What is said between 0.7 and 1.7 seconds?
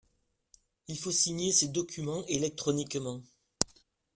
Il faut signer ses